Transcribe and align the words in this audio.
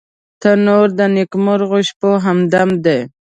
تنور 0.41 0.87
د 0.99 0.99
نیکمرغه 1.15 1.79
شپو 1.87 2.11
همدم 2.25 2.69
دی 2.83 2.99